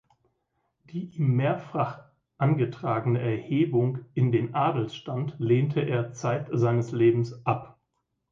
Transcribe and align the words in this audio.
Die 0.85 1.09
ihm 1.15 1.35
mehrfach 1.35 2.01
angetragene 2.39 3.19
Erhebung 3.21 3.99
in 4.15 4.31
den 4.31 4.55
Adelsstand 4.55 5.35
lehnte 5.37 5.81
er 5.81 6.11
zeit 6.11 6.47
seines 6.51 6.91
Lebens 6.91 7.45
ab. 7.45 7.77